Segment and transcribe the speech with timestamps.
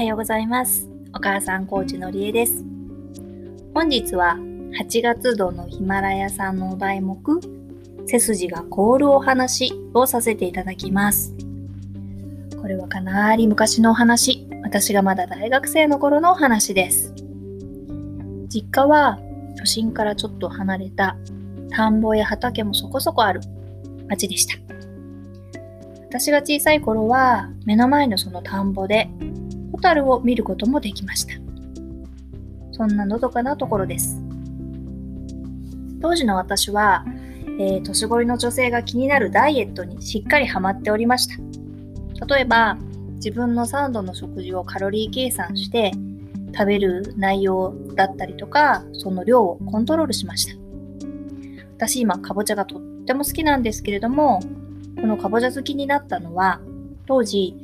[0.00, 0.88] はようございます。
[1.12, 2.64] お母さんコーチのりえです。
[3.74, 4.38] 本日は
[4.80, 7.18] 8月度のヒマラヤさんのお題目、
[8.06, 11.34] 背筋が凍るお話をさせていただきます。
[12.62, 14.48] これはかなり昔のお話。
[14.62, 17.12] 私がまだ大学生の頃のお話です。
[18.48, 19.18] 実家は
[19.58, 21.18] 都心からちょっと離れた
[21.76, 23.42] 田んぼや畑もそこそこある
[24.08, 24.54] 町でした。
[26.08, 29.10] 私が小さい頃は目の前のその田んぼで
[29.80, 31.34] タルを見ることもできました。
[32.72, 34.20] そんなのどかなところです。
[36.00, 37.04] 当時の私は、
[37.58, 41.36] えー、年頃の女性が気になるダイエットにしっかりハマっておりました。
[42.26, 42.78] 例えば、
[43.16, 45.92] 自分の3度の食事をカロリー計算して
[46.54, 50.54] 食べる内容だったりとか、その量をコントロールしました。
[51.76, 54.40] 私今、かぼちゃがとっても好きなんですけれども、
[54.98, 56.60] このかぼちゃ好きになったのは、
[57.06, 57.54] 当時、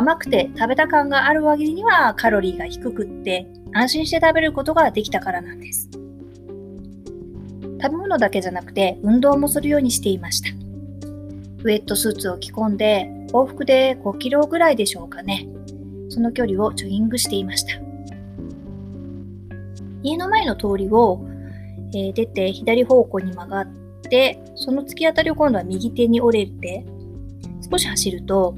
[0.00, 5.90] 甘くて食べた感がある割にはカロリーが低くって安心して食べることができたからなんです。
[7.82, 10.48] 食べ物だけじゃなくて運動もするようにしていました。
[11.58, 15.46] ウェットスーツを着込んで往復で5キロぐらいでしょうかね。
[16.08, 17.74] その距離をジョギングしていました。
[20.02, 21.20] 家の前の通りを、
[21.94, 23.68] え、出て左方向に曲がっ
[24.08, 26.86] て、その突き当たりを今度は右手に折れて、
[27.70, 28.54] 少し走ると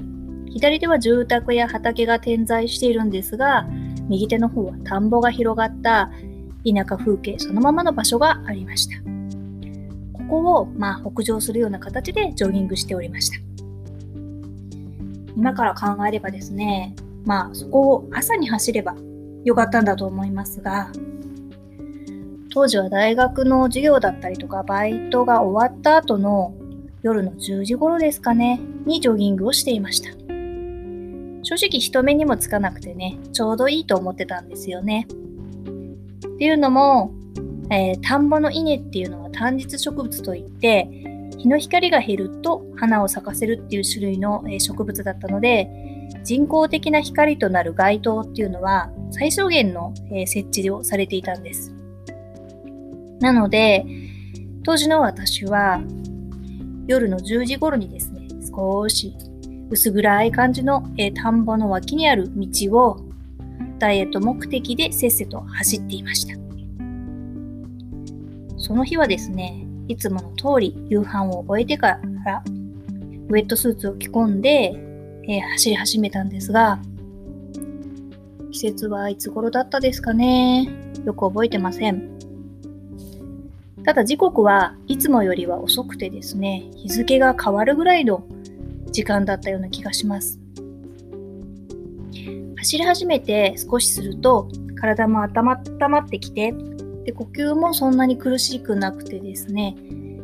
[0.53, 3.67] 左手は住宅や畑が点在しているんですが、
[4.07, 6.11] 右手の方は田んぼが広がった
[6.63, 8.97] 田舎風景そのままの場所がありました。
[10.13, 13.37] ここを、まあ、北上するような形でジョギングしておりました。
[15.35, 16.95] 今から考えればですね、
[17.25, 18.95] まあ、そこを朝に走れば
[19.43, 20.91] よかったんだと思いますが、
[22.51, 26.53] 当時は大学の授業だったりとか、バイトが終わった後の
[27.01, 30.22] 夜の10時頃ですかね、にジョギングをしていました。
[31.55, 35.07] 正直人目にもつかなくてね、ちょうどいいと思ってたんですよね。
[35.07, 37.13] っていうのも、
[37.69, 40.87] えー、田んぼの稲っていうのは単日植物といって、
[41.37, 45.69] 日の光が減ると花を咲かせるっていう種類の植物だったので、
[46.23, 49.93] 人工的な光となる街灯っていうのは最小限の
[50.25, 51.71] 設置をされていたんです。
[53.19, 53.85] なので、
[54.63, 55.81] 当時の私は
[56.87, 59.15] 夜の10時頃にですね、少し
[59.69, 62.47] 薄暗い感じの、えー、田んぼの脇にある道
[62.77, 62.99] を
[63.79, 66.37] ダイエット目的でせっせと走っていました。
[68.57, 72.43] その日はですね、いつもの通り夕飯を終えてから
[73.27, 74.73] ウェットスーツを着込んで、
[75.27, 76.79] えー、走り始めたんですが、
[78.51, 80.69] 季節はいつ頃だったですかね？
[81.05, 82.13] よく覚えてません。
[83.83, 88.23] ただ時刻はいつもよりは遅くてですね、日付が変わるぐらいの
[88.93, 90.39] 時間だったような気がします。
[92.55, 94.47] 走り始めて少しすると
[94.79, 96.53] 体も温まってきて
[97.03, 99.75] で呼吸もそんなに苦しくなくてですね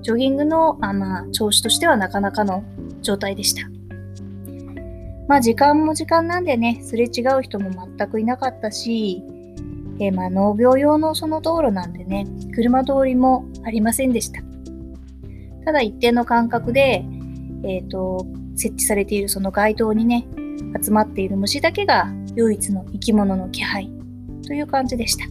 [0.02, 2.64] ジョギングのあ、ま、調子としてはなかなかの
[3.02, 3.70] 状態でした。
[5.28, 9.22] まあ時間も時間なんでね、すれ違う人も全くいなかったし、
[10.00, 12.26] えー、まあ農業用のその道路なんでね、
[12.56, 14.42] 車通りもありませんでした。
[15.66, 17.06] ただ一定の間隔で、
[17.64, 18.26] えっ、ー、と、
[18.60, 20.28] 設置されているその街灯にね、
[20.84, 23.90] 集まっている虫だけが唯一の生き物の気配
[24.46, 25.24] という感じでした。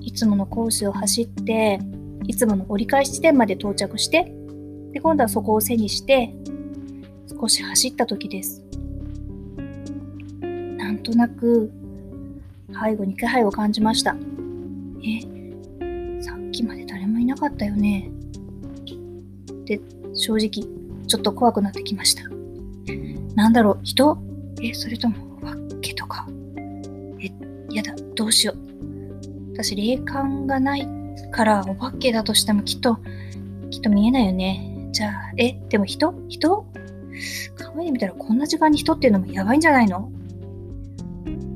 [0.00, 1.78] いつものコースを走って、
[2.26, 4.34] いつもの折り返し地点まで到着して、
[4.92, 6.34] で、今度はそこを背にして、
[7.40, 8.64] 少し走った時です。
[10.76, 11.70] なんとなく、
[12.68, 14.16] 背後に気配を感じました。
[15.04, 15.20] え、
[16.20, 18.10] さっきまで誰もいなかったよね。
[19.64, 19.80] で、
[20.12, 22.22] 正直、ちょっと怖くなってきました。
[23.34, 24.18] なんだろう、人？
[24.62, 26.28] え、それとも、お化けとか？
[27.20, 27.30] え、
[27.70, 28.58] やだ、どうしよう。
[29.54, 30.88] 私、霊感がない
[31.30, 32.98] から、お化けだとしてもきっと、
[33.70, 34.88] きっと見えないよね。
[34.92, 36.14] じゃあ、え、でも人？
[36.28, 36.48] 人？
[36.56, 36.68] 考
[37.80, 40.10] えてみたらこんな時間に人っていうのもやばいんじゃないの？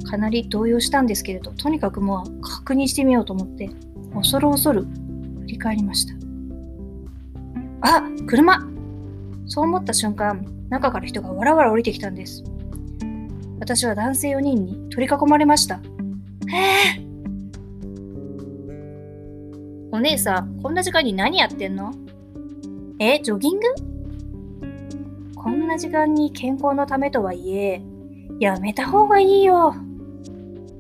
[0.05, 3.71] かなり動揺したんですけれど、とにかくもう確認してみようと思って、
[4.15, 4.83] 恐る恐る
[5.41, 6.15] 振り返りました。
[7.81, 8.68] あ車
[9.49, 12.45] そう思った瞬間、中から人がわらわら降りてきたんです。
[13.59, 15.77] 私は男性4人に取り囲まれました。
[15.77, 15.81] へ
[16.99, 17.09] え
[19.91, 21.93] お姉さん、こんな時間に何やってんの？
[23.01, 23.67] え、ジョギング？
[25.35, 27.83] こんな時間に健康のためとはいえ、
[28.39, 29.75] やめた方がいいよ。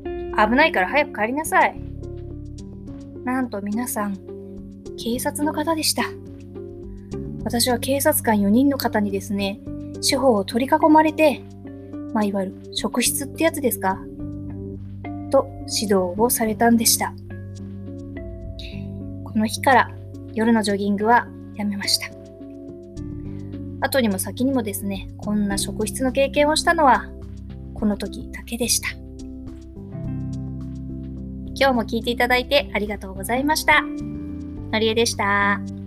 [0.04, 1.80] 危ないから早く帰りなさい。
[3.24, 4.16] なんと皆さん、
[4.96, 6.04] 警察の方でした。
[7.48, 9.58] 私は警察官4人の方にですね、
[10.02, 11.40] 司法を取り囲まれて、
[12.12, 13.98] まあ、いわゆる職質ってやつですか
[15.30, 17.14] と指導をされたんでした。
[19.24, 19.90] この日から
[20.34, 22.10] 夜のジョギングはやめました。
[23.80, 27.08] 後にも先にもですね、こんな職質の経験をしたのは
[27.72, 28.90] この時だけでした。
[31.54, 33.80] 今日も聞いていただいてありがとうございました。
[33.80, 35.77] のりえでした。